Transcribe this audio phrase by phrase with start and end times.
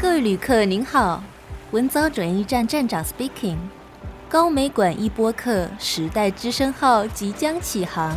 [0.00, 1.20] 各位旅客您好，
[1.72, 3.56] 文藻转运站站长 speaking，
[4.28, 8.16] 高美馆一播客时代之声号即将启航，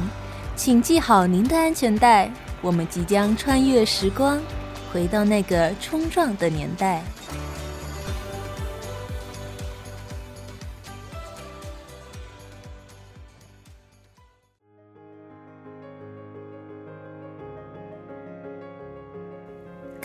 [0.55, 2.31] 请系好您的安全带，
[2.61, 4.39] 我们即将穿越时光，
[4.93, 7.01] 回到那个冲撞的年代。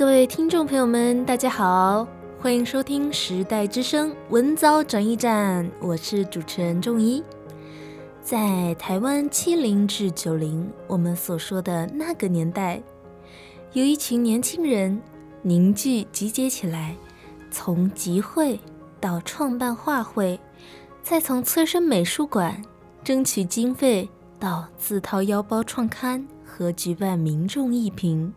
[0.06, 2.06] 各位听众朋友们，大家好，
[2.38, 7.20] 欢迎收听《时代之声·文藻转驿站》，我是主持人仲一。
[8.22, 12.80] 在台湾七零至九零，我们所说的那个年代，
[13.72, 15.02] 有一群年轻人
[15.42, 16.94] 凝聚集结起来，
[17.50, 18.60] 从集会
[19.00, 20.38] 到创办画会，
[21.02, 22.62] 再从催生美术馆、
[23.02, 28.32] 争取经费到自掏腰包创刊和举办民众艺评。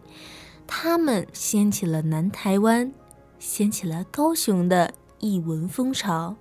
[0.71, 2.93] 他们掀起了南台湾，
[3.39, 6.35] 掀起了高雄的艺文风潮，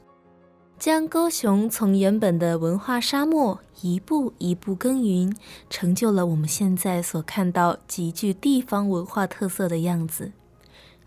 [0.78, 5.34] 将高雄从原本的文化沙漠一步一步耕耘，
[5.70, 10.32] 成就了我们现在所看到极具地方文化特色的样子。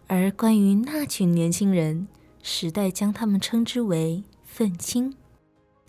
[0.08, 2.08] 而关于那群年轻人，
[2.42, 5.14] 时代将他们称之为愤青。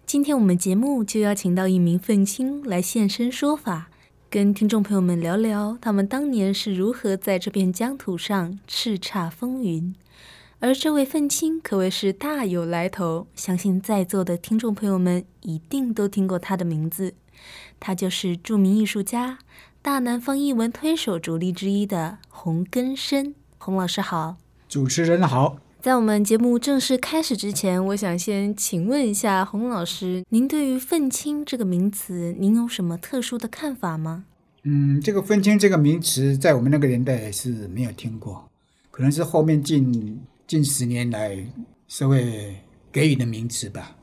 [0.05, 3.89] 今天我们节目就邀请到一名愤青来现身说法。
[4.33, 9.95] 跟听众朋友们聊聊，他们当年是如何在这片疆土上叱咤风云。
[10.59, 17.13] 而这位愤青可谓是大有来头，相信在座的听众朋友们一定都听过他的名字。
[17.79, 19.39] 他就是著名艺术家、
[19.83, 23.35] 大南方艺文推手主力之一的洪根深。
[23.59, 24.37] 洪老师好，
[24.67, 25.59] 主持人好。
[25.83, 34.25] 在我们节目正式开始之前，我想先请问一下洪老师，您对于“愤青”这个名词，您有什么特殊的看法吗？
[34.63, 38.49] 嗯，这个“愤青”这个名词，在我们那个年代是没有听过，
[38.93, 41.45] 可能是后面近近十年来
[41.89, 42.55] 社会
[42.93, 43.97] 给予的名词吧。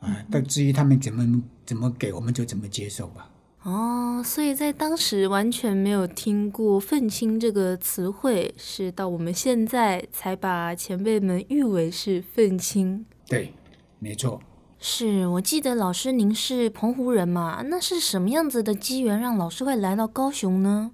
[0.00, 3.30] 啊，但至于他们怎么怎么给，我们就怎么接受吧。
[3.66, 13.04] 哦，所以在当时完全没有听过“愤青”这个词汇，是到我们现在才把前辈们誉为是愤青。
[13.26, 13.52] 对，
[13.98, 14.40] 没错。
[14.78, 17.64] 是，我记得老师您是澎湖人嘛？
[17.66, 20.92] 那是什么样子的机缘让老师会来到高雄呢？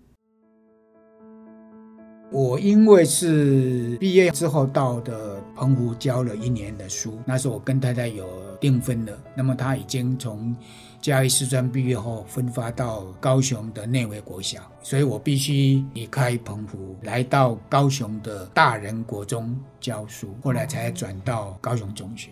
[2.30, 8.26] 我因为是毕业之后到的澎湖教了一年的书，那时候我跟太太有
[8.58, 9.12] 订婚了。
[9.36, 10.56] 那么她已经从
[11.02, 22.30] 嘉义师专毕业后分发到高雄的内惟国小，所以我必须离开澎湖，来到高雄的大人国中教书，后来才转到高雄中学。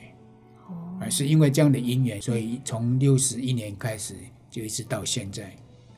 [0.69, 4.14] 哦，是因为这样的因缘，所以从六十一年开始
[4.48, 5.53] 就一直到现在，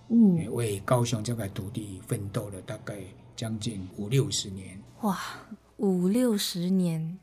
[0.08, 2.96] 嗯，为高雄这块土地奋斗了大概。
[3.34, 5.18] 将近五六十年，哇，
[5.78, 7.18] 五六十年！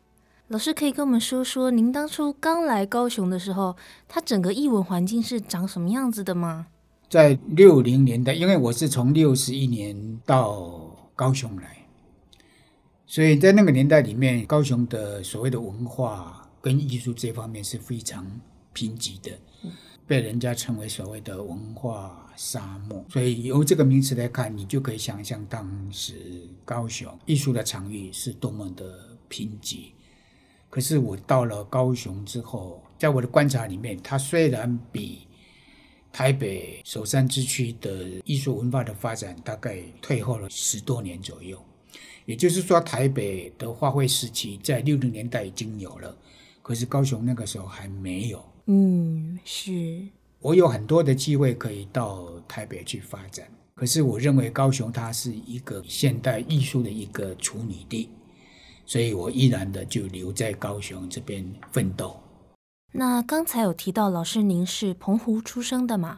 [0.49, 3.77] 老师可以跟我们说说，您当初刚来高雄的时候，
[4.07, 6.65] 它整个艺文环境是长什么样子的吗？
[7.07, 11.85] 在六零年代，因为我是从六十一年到高雄来，
[13.05, 18.25] 所以在那个年代里面，高雄的所谓的文化跟艺术这方面是非常
[18.73, 19.31] 贫瘠的。
[20.07, 29.91] 被人家称为所谓的文化沙漠，所以由这个名词来看，你就可以想象当时高雄艺术的场域是多么的贫瘠。
[30.69, 35.27] 可是我到了高雄之后，在我的观察里面，它虽然比
[36.11, 41.59] 台北首善之区的艺术文化的发展大概退后了十多年左右，
[42.25, 46.15] 也就是说，台北的花卉时期在六零年代已经有了，
[46.61, 48.43] 可是高雄那个时候还没有。
[48.67, 50.07] 嗯，是。
[50.39, 58.09] 我有很多的机会可以到台北去发展，可是我认为高雄它是一个现代艺术的一个处女地，
[58.89, 62.19] 所以我毅然的就留在高雄这边奋斗。
[62.93, 66.17] 那刚才有提到老师您是澎湖出生的嘛？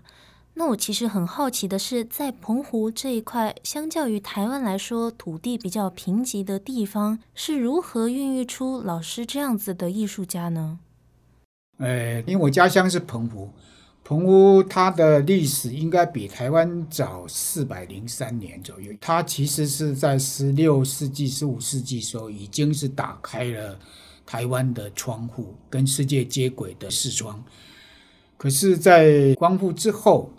[0.54, 10.80] 那我其实很好奇的是，在澎湖这一块，相较于台湾来说，土地比较贫瘠的地方，是如何孕育出老师这样子的艺术家呢？
[11.78, 13.50] 呃，因为我家乡是澎湖，
[14.12, 18.92] 澎湖它的历史应该比台湾早四百零三年左右。
[19.00, 23.80] 它其实是在十六世纪、十五世纪时候，已经是打开了
[24.26, 27.42] 台湾的窗户，跟世界接轨的视窗。
[28.36, 30.30] 可是，在光复之后，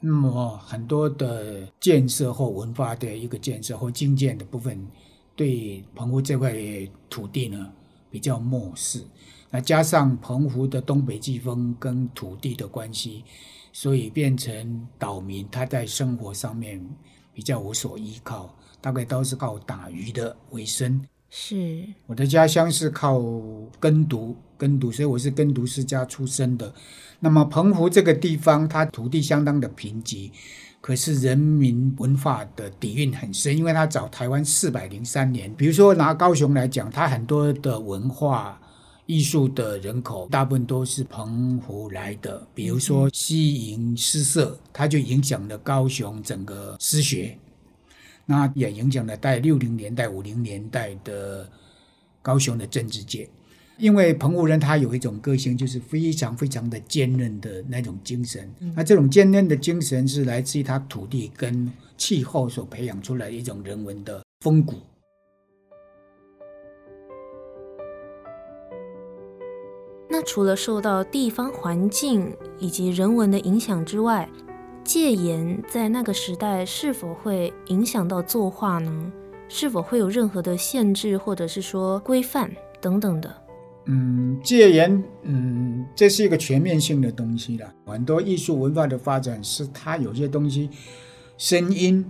[0.00, 4.84] 那么很多的建设或文化的一个建设或经建的部分，
[5.36, 6.52] 对澎湖这块
[7.08, 7.70] 土地呢，
[8.10, 9.04] 比较漠视。
[9.50, 13.24] 那加上澎湖的东北季风跟土地的关系，
[13.72, 16.84] 所以变成岛民他在生活上面
[17.34, 21.04] 比较无所依靠，大概都是靠打鱼的为生。
[21.32, 23.20] 是我的家乡是靠
[23.78, 26.72] 耕读，耕读，所以我是耕读世家出身的。
[27.20, 30.32] 那么澎湖这个地方，它土地相当的贫瘠，
[30.80, 35.54] 可是人民文化的底蕴很深，因为它早台湾四百零三年。
[35.54, 38.60] 比如说拿高雄来讲，它很多的文化
[39.10, 42.46] 艺术的人口，大部分都是澎湖来的。
[42.54, 47.36] 比如说西营诗社，它就影响了高雄整个诗学。
[48.24, 51.50] 那也影响了在六零年代、五零年代的
[52.22, 53.28] 高雄的政治界，
[53.78, 58.48] 因为澎湖人他有一种个性，就是非常非常的坚韧的那种精神。
[58.76, 61.68] 那这种坚韧的精神是来自于他土地跟
[61.98, 64.76] 气候所培养出来的一种人文的风骨。
[70.22, 74.28] 除了受到地方环境以及人文的影响之外，
[74.84, 79.12] 戒严在那个时代是否会影响到作画呢？
[79.48, 82.50] 是否会有任何的限制，或者是说规范
[82.80, 83.34] 等等的？
[83.86, 87.72] 嗯，戒严，嗯，这是一个全面性的东西了。
[87.86, 90.70] 很多艺术文化的发展是它有些东西，
[91.36, 92.04] 声音、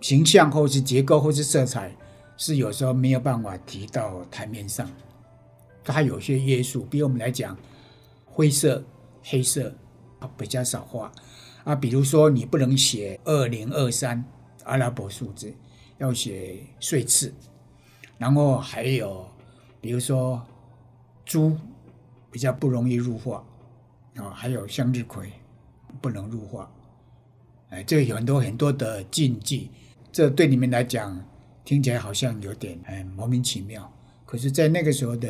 [0.00, 1.96] 形象，或是结构，或是色彩，
[2.36, 4.88] 是有时候没有办法提到台面上。
[5.84, 7.56] 它有些约束，比如我们来讲，
[8.24, 8.82] 灰色、
[9.22, 9.74] 黑色
[10.36, 11.12] 比较少画。
[11.64, 14.22] 啊，比如说你不能写二零二三
[14.64, 15.54] 阿拉伯数字，
[15.96, 17.32] 要写岁次，
[18.18, 19.26] 然后还有
[19.80, 20.42] 比如说
[21.24, 21.56] 猪
[22.30, 23.42] 比较不容易入画
[24.16, 25.32] 啊，还有向日葵
[26.02, 26.70] 不能入画，
[27.70, 29.70] 哎，这有很多很多的禁忌，
[30.12, 31.18] 这对你们来讲
[31.64, 33.90] 听起来好像有点哎莫名其妙，
[34.24, 35.28] 可是，在那个时候的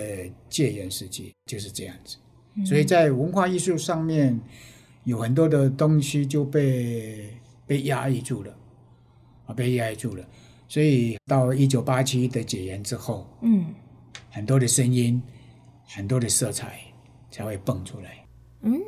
[0.49, 2.17] 戒严时期就是这样子，
[2.65, 4.41] 所以在文化艺术上面。
[5.05, 8.57] 有很多的东西就被被压抑住了，
[9.45, 10.25] 啊，被压抑住了。
[10.67, 13.67] 所以到一九八七的解严之后，嗯，
[14.31, 15.23] 很多的声音，
[15.87, 16.81] 很多的色彩
[17.31, 18.25] 才会蹦出来。
[18.63, 18.81] 嗯，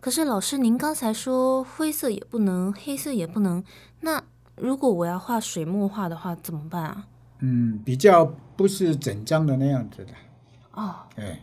[0.00, 3.62] 可是老师，您刚才说灰色也不能，黑色也不能。
[4.00, 4.24] 那
[4.56, 7.08] 如果我要画水墨画的话，怎么办啊？
[7.40, 8.24] 嗯，比较
[8.56, 10.12] 不是整张的那样子的。
[10.72, 11.36] 哦，对。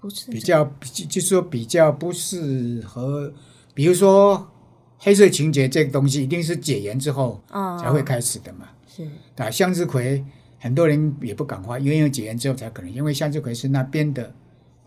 [0.00, 3.32] 不是比较，就是说比较不适合，
[3.72, 4.50] 比如说
[4.98, 7.40] 黑色情节这个东西，一定是解严之后
[7.80, 8.66] 才会开始的嘛。
[8.66, 10.24] 哦、是，啊，向日葵
[10.58, 14.34] 很多人也不敢画，因为因为解严之后才可能，因为向日葵是那边的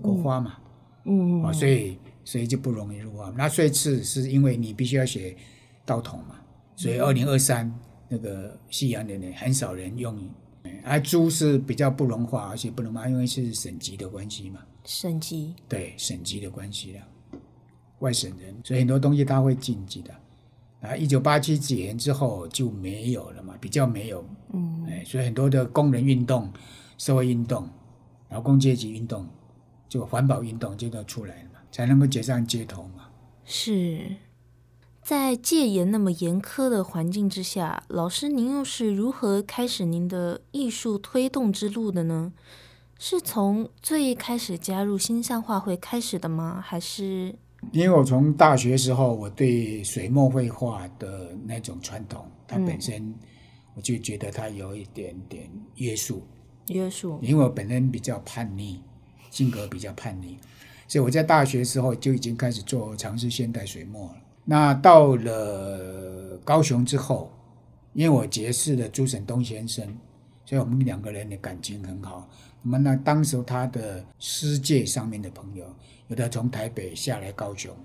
[0.02, 0.56] 国花嘛，
[1.06, 3.32] 嗯，啊、哦，所以所以就不容易入画。
[3.38, 5.34] 那岁次是因为你必须要写
[5.86, 6.36] 道统嘛，
[6.76, 7.74] 所以二零二三
[8.16, 10.18] 那个西洋的人很少人用，
[10.84, 14.62] 而猪是比较不融化，而且不能画，因为是省级的关系嘛。
[14.86, 17.02] 省级对省级的关系了，
[18.00, 20.14] 外省人，所以很多东西他会禁忌的。
[20.82, 24.24] 啊，一九八七几年之后就没有了嘛，比较没有，
[24.54, 26.52] 嗯，哎，所以很多的工人运动、
[26.98, 27.68] 社会运动、
[28.30, 29.28] 劳工阶级运动、
[29.90, 33.10] 就环保运动就都出来了嘛，才能够解上街头嘛。
[33.44, 34.16] 是
[35.06, 42.34] 在戒严那么严苛的环境之下，老师您又是如何开始您的艺术推动之路的呢？
[42.98, 46.60] 是从最一开始加入新象画会开始的吗？
[46.60, 47.36] 还是
[47.72, 53.14] 因为我从大学时候，我对水墨绘画的那种传统，它本身
[53.76, 56.24] 我就觉得它有一点点约束。
[56.70, 57.20] 约束。
[57.22, 58.80] 因为我本人比较叛逆，
[59.30, 60.40] 性格比较叛逆，
[60.88, 64.16] 所以我在大学时候就已经开始做尝试现代水墨了。
[64.46, 67.32] 那到了高雄之后，
[67.94, 69.86] 因为我结识了朱沈东先生，
[70.46, 72.30] 所以我们两个人的感情很好。
[72.62, 75.66] 我们呢，当时他的诗界上面的朋友，
[76.08, 77.76] 有的从台北下来高雄，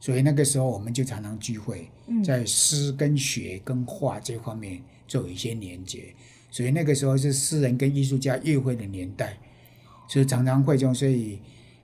[0.00, 1.88] 所以那个时候我们就常常聚会，
[2.24, 6.14] 在诗跟学跟画这方面做一些连接。
[6.50, 9.38] 所以那个时候是诗人跟艺术家约会的年代，
[10.06, 10.94] 所以常常会这样。
[10.94, 11.40] 所以，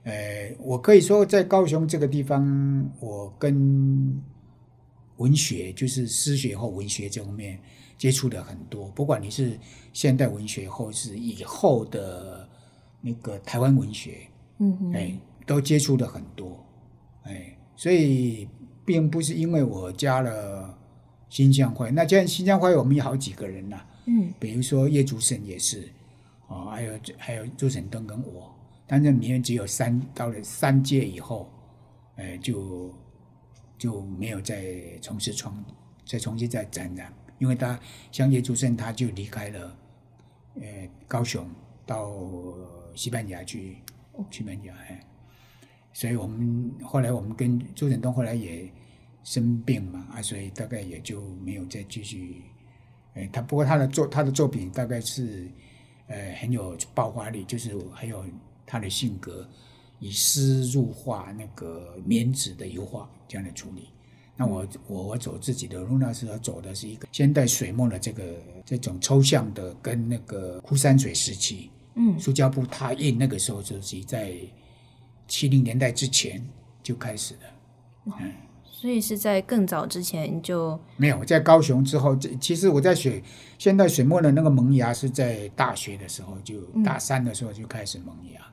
[0.09, 4.21] 呃，我可以说在高雄这个地方，我跟
[5.17, 7.59] 文学，就是诗学或文学这方面。
[7.99, 9.59] 接触的很多，不管你是
[9.91, 12.47] 现代文学或是以后的
[13.01, 14.19] 那个台湾文学，
[14.59, 16.65] 嗯哼，哎，都接触的很多，
[17.23, 18.47] 哎，所以
[18.85, 20.73] 并不是因为我加了
[21.27, 25.89] 新疆会，那加新疆会我们有好几个人呐、啊，嗯，比如说叶竹生也是，
[26.47, 28.49] 啊，还有还有朱沈东跟我，
[28.91, 31.47] 但是名人只有三到了三届以后，
[32.15, 32.91] 哎，就
[33.77, 34.65] 就没有再
[34.99, 35.63] 从事创，
[36.07, 37.13] 再重新再展览。
[37.37, 37.79] 因为他
[38.11, 39.77] 像叶竹生，他就离开了，
[40.55, 41.47] 呃，高雄
[41.85, 42.11] 到
[42.95, 43.77] 西班牙去，
[44.31, 44.99] 西班牙哎，
[45.93, 48.67] 所以我们后来我们跟朱振东后来也
[49.23, 52.41] 生病嘛啊，所以大概也就没有再继续，
[53.13, 55.47] 哎，他不过他的作他的作品大概是，
[56.07, 58.25] 呃很有爆发力，就是还有
[58.69, 59.49] 他的性格，
[59.97, 63.89] 以诗入画那个棉纸的油画这样的处理。
[64.37, 68.23] 那我我我走自己的路，那时候走的是一个现代水墨的这个
[68.63, 74.35] 这种抽象的，跟那个枯山水时期，嗯，苏胶布拓印那个时候就是在
[75.27, 76.47] 七零年代之前
[76.81, 78.31] 就开始了，嗯，
[78.63, 83.21] 所以是在更早之前就没有在高雄之后，这其实我在水
[83.57, 88.43] 现代水墨的那个萌芽是在大学的时候就大三的时候就开始萌芽，哎，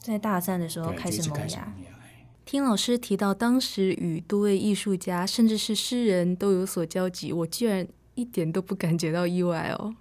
[0.00, 1.72] 在大三的时候开始萌芽。
[2.44, 9.94] 听老师提到，当时与多位艺术家，甚至是诗人都有所交集，我居然一点都不感觉到意外哦。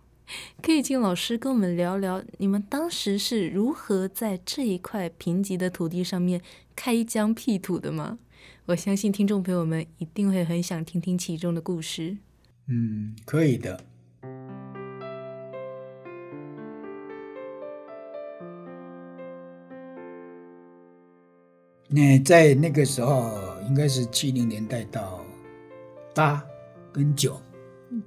[0.62, 6.41] 可以请老师跟我们聊聊，你们当时是如何在这一块贫瘠的土地上面
[6.75, 8.18] 开疆辟土的吗？
[8.65, 12.18] 我相信听众朋友们一定会很想听听其中的故事。
[12.68, 13.84] 嗯，可以的。
[21.91, 23.36] 那在那个时候，
[23.67, 25.25] 应该是七零年代到
[26.13, 26.46] 八
[26.93, 27.41] 跟九，
[27.89, 28.03] 嗯，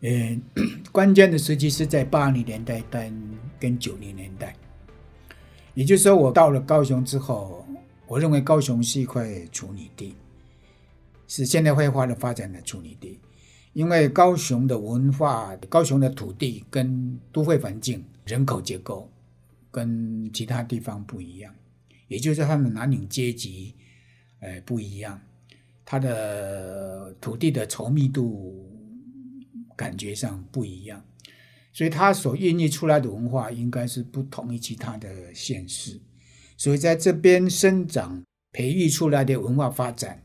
[0.00, 4.56] 呃，关键的时期是在八零年代跟跟九零年代。
[5.74, 7.66] 也就是说，我到了高雄之后，
[8.06, 10.14] 我认为高雄是一块处女地，
[11.28, 13.20] 是现代绘画的发展的处女地，
[13.74, 19.10] 因为高雄的文化、高雄的土地跟都会环境、人口结构
[19.70, 21.54] 跟其他地方不一样。
[22.12, 23.74] 也就是他们的蓝领阶级，
[24.40, 25.18] 呃，不一样，
[25.82, 28.70] 他的土地的稠密度
[29.74, 31.02] 感觉上不一样，
[31.72, 35.98] 所以他所孕育出来的文化应该是不同于其他的县市，
[36.58, 40.22] 所以在这边生长培育出来的文化发展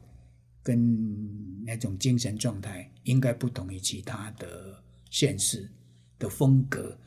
[0.62, 5.70] 跟那种精神状态应该不同于其他的县市
[6.20, 7.00] 的风格。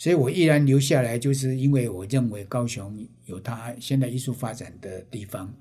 [0.00, 5.54] 所以我依然留下来，就是因为我认为高雄有它现代艺术发展的地方。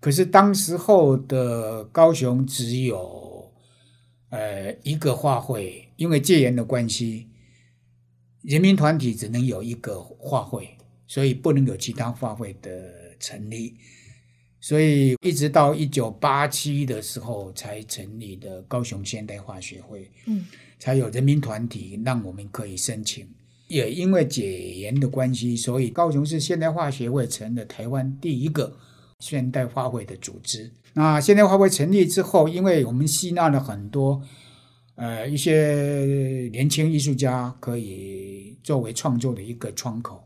[0.00, 3.52] 可是当时候的高雄只有
[4.30, 7.28] 呃一个画会，因为戒严的关系，
[8.40, 13.76] 人民团体只能有一个画会，所以不能有其他画会的成立。
[14.58, 20.46] 所以一直到一九八七的时候才成立的高雄现代画学会，嗯，
[20.78, 23.28] 才有人民团体让我们可以申请。
[23.70, 28.76] 也因为解严的关系，所以高雄市现代化学会成了台湾第一个
[29.20, 30.68] 现代化会的组织。
[30.92, 34.20] 那现代化会成立之后，因为我们吸纳了很多
[34.96, 40.20] 呃一些年轻艺术家，可以作为创作的一个窗口，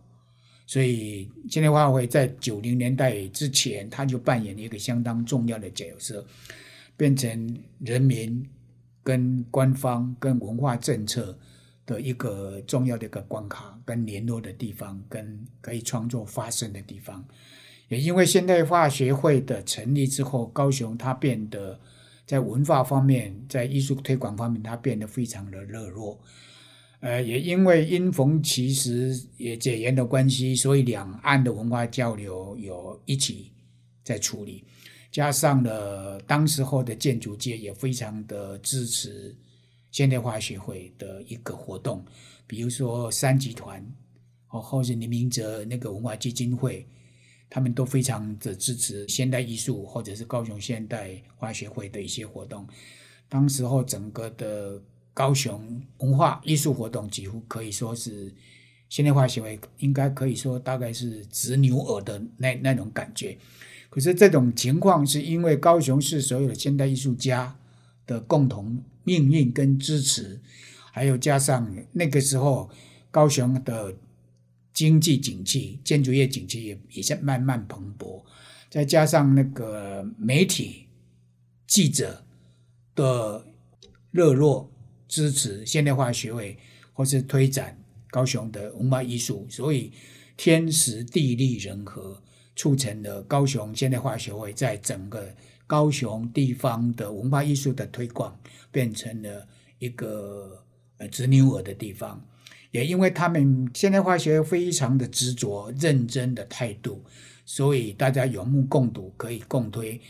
[0.66, 6.24] 所以现代化会在九零年代之前，他就扮演了一个相当重要的角色，
[6.96, 8.42] 变成人民
[9.02, 11.38] 跟官方跟文化政策。
[11.86, 17.24] 的一个重要的一个关卡，跟联络的地方，跟可以创作发声的地方，
[17.88, 21.78] 也因为现代画学会的成立之后，高雄它变得
[22.26, 26.18] 在文化方面，在艺术推广方面，它变得非常的热络。
[27.00, 33.52] 呃，也因为因逢其时也解严的关系，所以两岸的文化交流有一起
[34.02, 34.64] 在处理，
[35.12, 39.36] 加上了当时候的建筑界也非常的支持。
[39.94, 42.04] 现代化学会的一个活动，
[42.48, 43.80] 比如说三集团，
[44.48, 46.84] 或或是林明哲那个文化基金会，
[47.48, 52.66] 他们都非常的支持现代艺术，或者是高雄现代化学会的一些活动。
[53.28, 54.82] 当时候整个的
[55.12, 58.34] 高雄文化艺术活动，几乎可以说是
[58.88, 63.38] 现代化学会应该可以说大概是执牛耳的那那种感觉。
[63.90, 67.56] 可是这种情况是因为高雄市所有的现代艺术家
[68.08, 68.82] 的共同。
[69.04, 70.40] 命运跟支持，
[70.90, 72.70] 还有加上那个时候
[73.10, 73.94] 高雄的
[74.72, 78.22] 经济景气、建筑业景气也也在慢慢蓬勃，
[78.68, 80.86] 再加上那个媒体
[81.66, 82.24] 记者
[82.94, 83.46] 的
[84.10, 84.72] 热络
[85.06, 86.58] 支持现代化学会，
[86.92, 87.78] 或是推展
[88.10, 89.92] 高雄的文化艺术，所以
[90.36, 92.22] 天时地利人和，
[92.56, 95.34] 促成了高雄现代化学会在整个。
[95.66, 98.38] 高雄地方的文化艺术的推广
[98.70, 100.64] 变成了一个
[100.98, 102.22] 呃执牛耳的地方，
[102.70, 107.04] 也因为他们现代化学非常的执着、认真的态度，
[107.44, 110.00] 所以大家有目共睹，可以共推，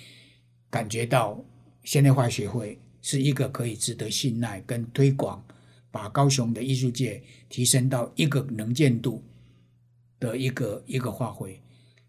[0.70, 1.44] 感觉到
[1.82, 5.44] 现代化学会是一个可以值得信赖跟推广，
[5.90, 9.22] 把高雄的艺术界提升到一个能见度
[10.18, 11.60] 的一个一个发挥。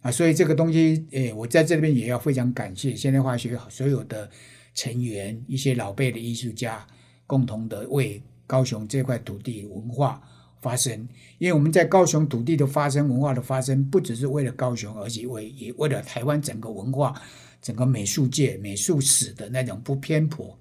[0.06, 4.30] 啊，所以这个东西，诶，我在这边也要非常感谢现代画学所有的
[4.76, 6.86] 成员，一些老辈的艺术家，
[7.26, 10.22] 共同的为高雄这块土地文化
[10.62, 11.08] 发声，
[11.40, 17.20] 因为我们在高雄土地的发生、文化的发生，不只是为了高雄，而且为也为了台湾整个文化、
[17.60, 20.56] 整个美术界、美术史的那种不偏颇，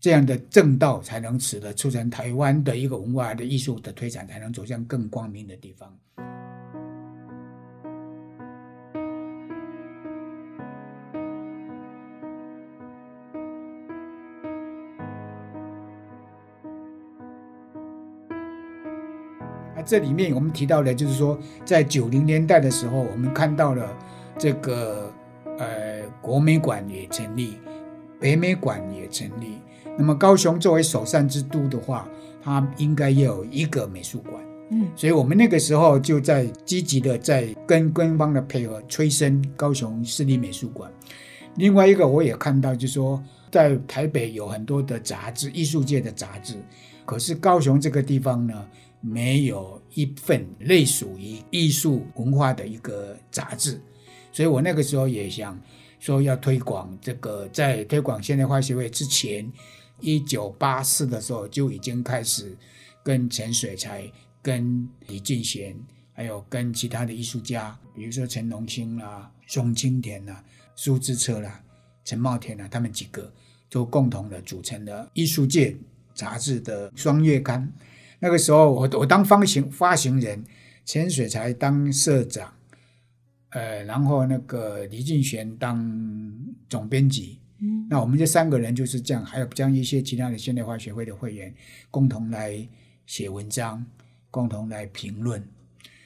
[0.00, 5.94] 这样的正道，才能使得促成台湾的一个文化的艺术的推展，才能走向更光明的地方。
[19.84, 23.88] 这里面我们提到的，就是说，在九零年代的时候，我们看到了
[24.38, 25.12] 这个
[25.58, 27.58] 呃国美馆也成立，
[28.18, 29.58] 北美馆也成立。
[29.96, 32.08] 那么高雄作为首善之都的话，
[32.42, 34.34] 它应该要有一个美术馆。
[34.70, 40.90] 嗯，所以我们那个时候就在积极的在跟官方的配合，催生高雄市立美术馆。
[41.56, 46.54] 另外一个我也看到，就是说在台北有很多的杂志，艺术界的杂志，
[47.04, 48.66] 可是高雄这个地方呢，
[49.06, 53.78] 没有一份类属于艺术文化的一个杂志，
[54.32, 55.60] 所以我那个时候也想
[56.00, 59.52] 说要推广这个，在推广现代化协会之前，
[60.00, 62.56] 一九八四的时候就已经开始
[63.02, 65.76] 跟陈水才、跟李俊贤，
[66.14, 70.42] 还有跟其他的艺术家，比如说陈龙兴啦、宋清田啦、
[70.76, 71.62] 苏之策啦、
[72.06, 73.30] 陈茂田啦，他们几个
[73.68, 75.76] 都共同的组成了艺术界
[76.14, 77.70] 杂志的双月刊。
[78.24, 80.42] 那个时候我，我我当发行发行人，
[80.82, 82.50] 钱水才当社长，
[83.50, 85.76] 呃，然后那个李俊贤当
[86.66, 91.54] 总编辑，嗯，那我们这三个人就是这样，还有将一些其他的现代化学会的会员
[91.90, 92.66] 共同来
[93.04, 93.84] 写文章，
[94.30, 95.46] 共同来评论。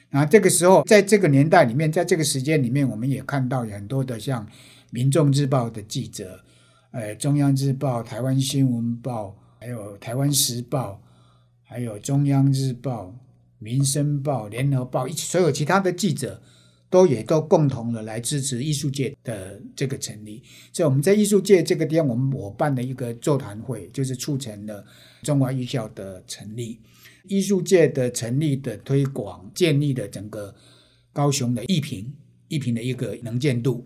[0.09, 4.45] 那这个时候，在这个年代里面，在这个时间里面，我们也看到很多的像
[4.89, 6.43] 《民众日报》的记者，
[6.91, 9.27] 呃，《中央日报》、《台湾新闻报》，
[9.61, 10.99] 还有《台湾时报》。
[11.71, 13.15] 还有中央日报、
[13.59, 16.41] 民生报、联合报，一起所有其他的记者
[16.89, 20.41] 都也都共同的来支持艺术界的这个成立。
[20.73, 24.83] 所以我们在艺术界这个地方，我们我办了一个座谈会，就是促成了
[25.21, 26.79] 中华艺校的成立。
[27.27, 30.55] 艺术界的成立的推广，建立了整个
[31.13, 32.11] 高雄的艺评
[32.47, 33.85] 艺评的一个能见度。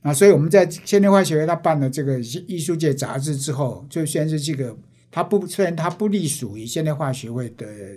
[0.00, 4.76] 啊，所以我们在现代化协会他办了这个艺术界杂志之后，就先是这个。
[5.14, 7.96] 它不，虽然它不隶属于现代化学会的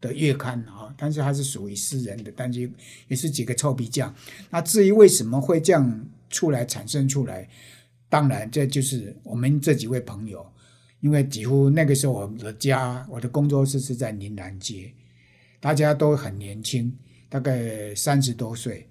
[0.00, 2.68] 的月刊啊，但是它是属于私人的，但是
[3.06, 4.12] 也是几个臭皮匠。
[4.50, 7.48] 那至于为什么会这样出来产生出来，
[8.08, 10.44] 当然这就是我们这几位朋友，
[10.98, 14.92] 因为几乎那个时候我的家，我的工作室是在宁南街，
[15.60, 16.92] 大家都很年轻，
[17.28, 18.88] 大概三十多岁，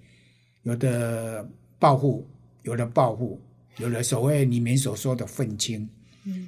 [0.62, 1.46] 有的
[1.78, 2.26] 暴富，
[2.62, 3.38] 有的暴富，
[3.76, 5.86] 有的所谓你们所说的愤青。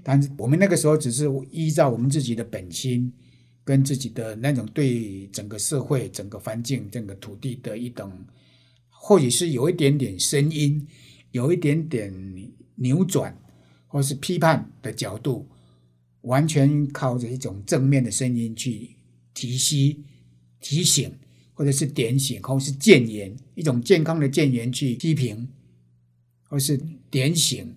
[0.04, 3.12] 但是我们那个时候只是依照我们自己的本心，
[3.64, 8.12] 跟自己的那种对整个社会、整个环境、整个土地的一种，
[8.90, 10.86] 或许是有一点点声音，
[11.30, 12.12] 有一点点
[12.74, 13.36] 扭转，
[13.86, 15.48] 或是批判的角度，
[16.22, 18.96] 完全靠着一种正面的声音去
[19.32, 20.04] 提息、
[20.60, 21.10] 提醒，
[21.54, 25.48] 或者是点醒，或是谏言，一种健康的谏言去批评，
[26.48, 26.78] 或是
[27.10, 27.74] 点醒，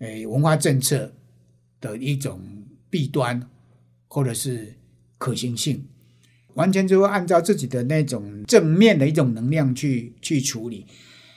[0.00, 1.14] 诶，文化政策。
[1.80, 2.40] 的一种
[2.88, 3.48] 弊端，
[4.08, 4.74] 或者是
[5.18, 5.84] 可行性，
[6.54, 10.86] 完全就会按照自己的那种正面的一种能量去去处理。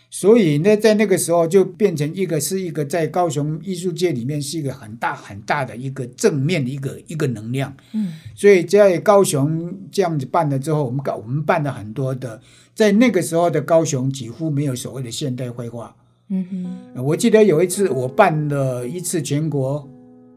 [0.10, 7.76] 所以呢，在那个时候就变成一个是一个在高雄艺术界里面是一个很大很大的一个正面的一个一个能量。
[7.94, 12.40] 嗯，所以在高雄这样子办了之后，我们搞我们办了很多的，
[12.76, 15.96] 在那个时候的高雄几乎没有所谓的现代绘画。
[16.30, 16.46] 嗯
[16.94, 19.90] 哼，我记得有一次我办了一次全国。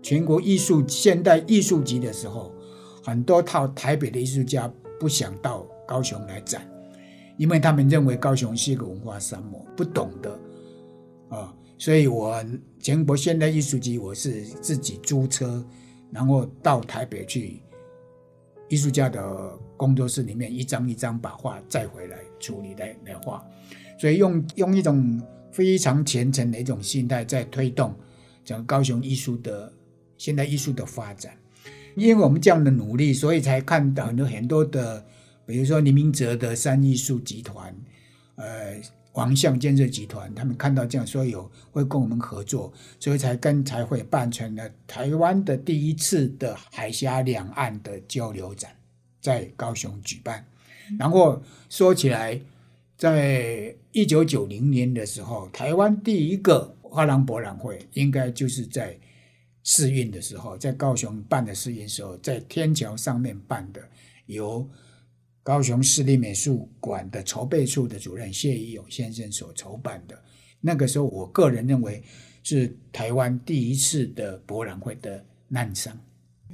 [0.06, 2.54] 全国艺术现代艺术节的时候，
[3.02, 6.64] 很多套台北的艺术家不想到高雄来展，
[7.36, 10.38] 因为他们认为高雄是一个文化沙漠，不懂得
[11.28, 12.40] 啊、所以我
[12.78, 15.66] 全国现代艺术节我是自己租车，
[16.12, 17.60] 然后到台北去
[18.68, 23.44] 艺术家的工作室里面一张一张把画载回来处理来来画，
[23.98, 27.92] 所以用用一种非常虔诚的一种心态在推动
[28.44, 29.72] 整个高雄艺术的。
[30.18, 31.36] 现代艺术的发展，
[31.94, 35.04] 因为我们这样的努力，所以才看到很多很多的，
[35.44, 37.74] 比如说林明哲的三艺术集团，
[38.36, 38.80] 呃，
[39.12, 48.70] 王相建设集团，他们看到这样，所有会跟我们合作，所以才跟才会办成了台湾的第一次的海峡两岸的交流展，
[49.20, 50.44] 在高雄举办。
[50.98, 52.40] 然后说起来，
[52.96, 58.98] 在一九九零年的时候，台湾第一个画廊博览会，应该就是在。
[59.68, 63.82] 试运的时候，在高雄办的试运的时候，在天桥上面办的，
[64.26, 64.64] 由
[65.42, 70.16] 高雄市立美术馆的筹备处的主任谢宜勇先生所筹办的。
[70.60, 72.00] 那个时候，我个人认为
[72.44, 75.90] 是台湾第一次的博览会的滥觴，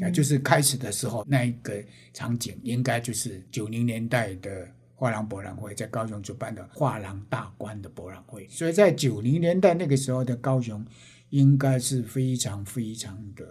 [0.00, 8.48] 啊，就是开始的时候那一个场景，应该就是九零年代的画廊博览会，在高雄主办的画廊大观的博览会。
[8.48, 10.82] 所以在九零年代那个时候的高雄，
[11.32, 13.44] 应该是非常非常的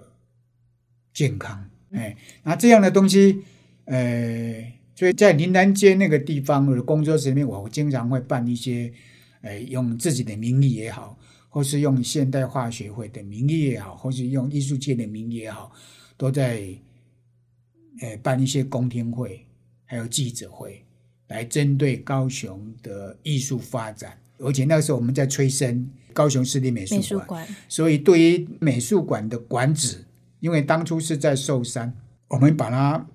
[1.14, 1.70] 健康。
[1.92, 3.44] 哎，那这样的东西，
[3.86, 8.92] 呃，所以在林南街那个地方的工作室里面，我经常会办一些。
[9.44, 11.18] 哎，用自己的名义也好，
[11.50, 15.72] 或是用现代化学会的名义也好，或是用艺术界的名义也好，
[16.16, 16.62] 都在
[18.02, 19.44] 呃办一些公听会，
[19.84, 20.86] 还有记者会，
[21.30, 24.16] 来针对高雄的艺术发展。
[24.42, 30.06] 而且那个时候我们在催生高雄市立美术馆，术馆，所以对于美术馆的馆址，
[30.40, 31.94] 因为当初是在寿山，
[32.28, 33.08] 我们把它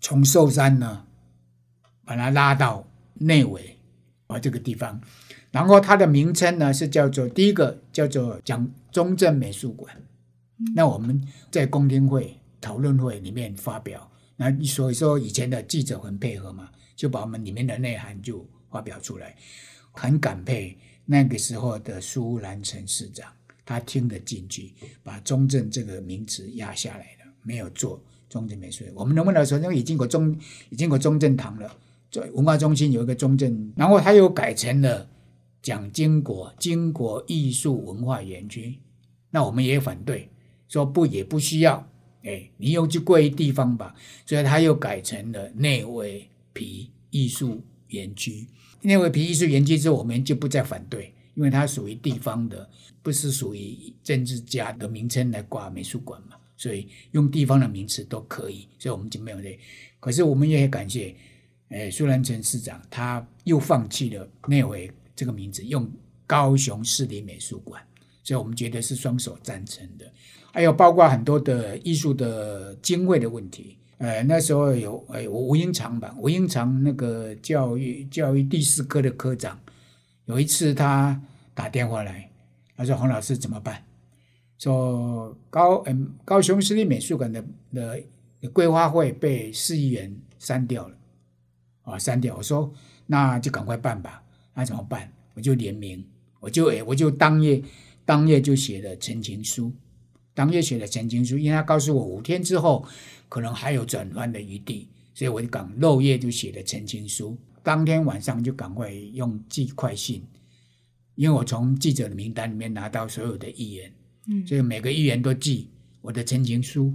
[0.00, 1.04] 从寿山呢，
[2.04, 3.78] 把它拉到内围
[4.26, 4.38] 啊。
[4.38, 5.00] 这个地方，
[5.50, 9.94] 然后它的名称呢是叫做第一个叫做蒋中正美术馆。
[10.74, 19.34] 那我们在公听会讨论会里面发表，那所以说以前的记者很配合嘛，就把我们里面的内涵就发表出来，
[19.92, 23.30] 很感佩那个时候的苏兰城市长，
[23.64, 28.84] 他听得进去，把中正这个名词压下来了，没有做中正美术。
[28.94, 30.36] 我们能不能说，因为已经过中
[30.70, 31.78] 已经过中正堂了。
[32.10, 35.08] 在文化中心有一个中正，然后他又改成了
[35.62, 38.78] 蒋经国经国艺术文化园区，
[39.30, 40.28] 那我们也反对，
[40.68, 41.88] 说不也不需要，
[42.22, 43.94] 哎，你又去贵地方吧，
[44.26, 48.46] 所以他又改成了内围皮艺术园区。
[48.82, 52.68] 内围皮艺术园区之后，我们就不再反对，因为它属于地方的，
[53.02, 59.58] 不是属于政治家的名称来挂美术馆嘛，所以用地方的名词都可以，所以我们就没有这。
[60.00, 61.14] 可是我们也很感谢。
[61.68, 65.90] 哎，苏兰成市长他又放弃了那回这个名字，用
[66.26, 67.82] 高雄市立美术馆，
[68.22, 70.12] 所以我们觉得是双手赞成的。
[70.52, 79.56] 还有包括很多的艺术的经费的问题，呃，那时候有哎，我吴英长吧，吴英长那个教育教育第四科的科长，
[80.24, 81.22] 有一次他
[81.54, 82.28] 打电话来，
[82.76, 83.80] 他说：“洪老师怎么办？
[84.58, 88.02] 说高嗯高雄市立美术馆的的
[88.52, 90.96] 规划会被市议员删掉了。”
[91.82, 92.34] 啊，删掉！
[92.36, 92.72] 我说
[93.06, 94.20] 那就赶快办吧。
[94.52, 95.12] 那怎么办？
[95.34, 96.04] 我就联名，
[96.40, 97.62] 我就诶，我就当夜
[98.04, 99.70] 当夜就写了陈情书，
[100.34, 102.86] 当月写的陈情书，因为他告诉我五天之后
[103.28, 107.36] 可能还有转圜的余地，所以我就赶漏夜就写的陈情书。
[107.62, 110.22] 当天晚上就赶快用寄快信，
[111.14, 113.92] 因为我从记者的名单里面拿到所有的议员，
[114.26, 116.94] 嗯，所以每个议员都寄我的陈情书，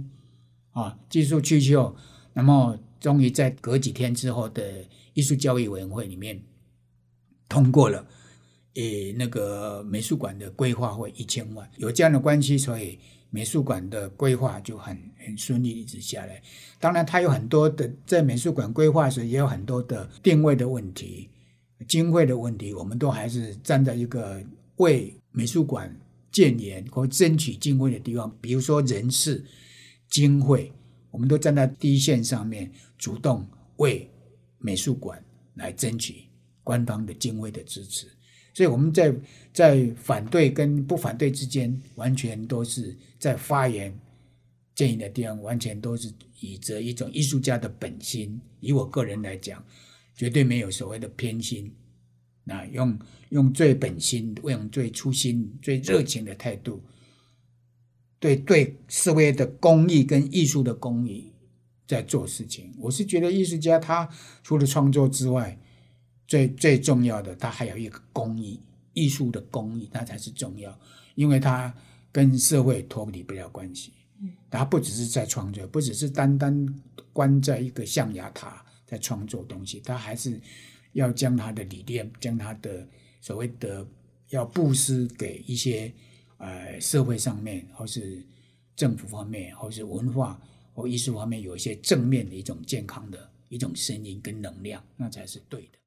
[0.72, 1.96] 啊，寄出去之后，
[2.32, 2.78] 那么。
[3.00, 6.42] 终于在隔几天之后的艺术教育委员会里面
[7.48, 8.04] 通过了，
[8.74, 12.98] 诶，那个美术馆的规划会一千万，有这样的关系，所以
[13.30, 16.42] 美术馆的规划就很很顺利一直下来。
[16.78, 21.28] 当然，它有很多的在美术馆规划时也有很多的定位的问题、
[21.86, 24.42] 经费的问题，我们都还是站在一个
[24.76, 25.94] 为美术馆
[26.30, 29.44] 建言或争取经费的地方，比如说人事、
[30.08, 30.72] 经费。
[31.10, 33.44] 我们都站在第一线上面，主动
[33.76, 34.08] 为
[34.58, 36.24] 美术馆来争取
[36.62, 38.06] 官方的经费的支持，
[38.58, 39.14] 所以我们在
[39.52, 43.96] 在反对跟不反对之间，完全都是在发言
[44.74, 48.40] 建议的地方，完全都是以着一种艺术家的本心。
[48.58, 49.64] 以我个人来讲，
[50.12, 51.72] 绝对没有所谓的偏心，
[52.42, 56.82] 那用用最本心、用最初心、最热情的态度。
[58.18, 61.30] 对对，社会的公益跟艺术的公益
[61.86, 62.74] 在做事情。
[62.76, 64.08] 我是觉得艺术家他
[64.42, 65.56] 除了创作之外，
[66.28, 68.60] 最最重要的它还有一个公益，
[68.92, 70.78] 艺术的公益，那才是重要，
[71.16, 71.74] 因为它
[72.12, 73.92] 跟社会脱离不了关系。
[74.48, 76.80] 他不只是在创作，不只是单单
[77.12, 80.40] 关在一个象牙塔在创作东西，他还是
[80.92, 82.86] 要将他的理念，将他的
[83.20, 83.84] 所谓的
[84.28, 85.92] 要布施给一些。
[86.40, 88.24] 呃，社会上面，或是
[88.76, 90.40] 政府方面，或是文化
[90.72, 95.77] 或艺术方面，有一些正面的一种健康的一种声音跟能量，那才是对的。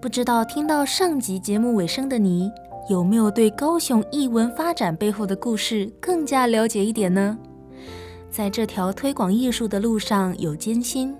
[0.00, 2.48] 不知道听到上集节目尾声的你，
[2.88, 7.36] 有没有对高雄艺文发展背后的故事更加了解一点呢？
[8.30, 11.12] 在这条推广艺术的路上，有艰辛，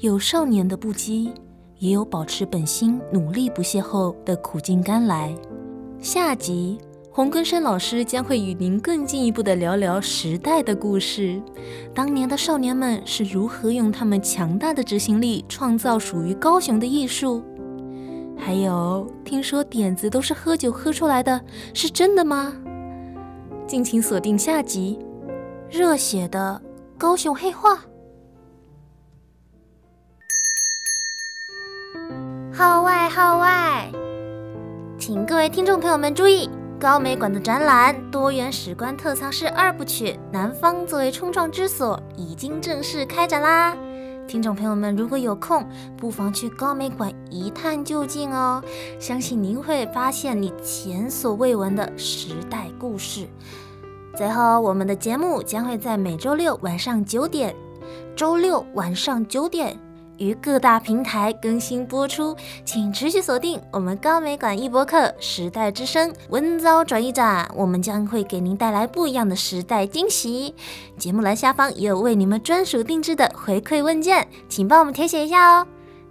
[0.00, 1.30] 有少年的不羁，
[1.78, 5.34] 也有保持本心、努力不懈后的苦尽甘来。
[5.98, 6.76] 下集
[7.10, 11.40] 洪根生老师将会与您更进一步的聊聊时代的故事，
[11.94, 17.42] 当年的少年们是如何用他们强大的执行力创造属于高雄的艺术。
[18.38, 21.38] 还有，听说点子都是喝酒喝出来的，
[21.74, 22.54] 是真的吗？
[23.66, 24.98] 敬请锁定下集，
[25.68, 26.62] 热血的
[26.96, 27.80] 高雄黑话。
[32.50, 33.90] 号外号外，
[34.98, 36.48] 请各位听众朋友们注意，
[36.80, 43.76] 高美馆的展览《多元史观特藏室二部曲：南方作为冲撞之所》已经正式开展啦！
[44.28, 48.62] 听众朋友们，如果有空，不妨去高美馆一探究竟哦。
[49.00, 53.26] 相信您会发现你前所未闻的时代故事。
[54.14, 57.56] 最后，我们的节目将会在每周六晚上九点，
[58.14, 59.74] 周六晚上九点。
[60.18, 70.54] 于各大平台更新播出，请持续锁定我们高美馆一播客时代之声文藻转译站，我们将会给您带来不一样的时代惊喜。
[70.98, 75.66] 节目栏下方也有为你们专属定制的回馈问卷，请帮我们填写一下哦。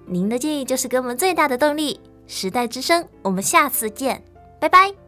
[0.05, 1.99] 您的建议就是给我们最大的动力。
[2.27, 4.23] 时代之声，我们下次见，
[4.59, 5.06] 拜拜。